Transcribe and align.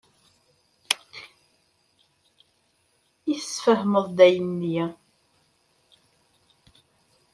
I 3.31 3.35
tesfehmed-d 3.41 4.17
ayenni? 4.27 4.81